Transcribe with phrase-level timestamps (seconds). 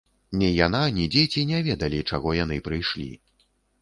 [0.43, 3.11] Ні яна, ні дзеці не ведалі, чаго яны прыйшлі.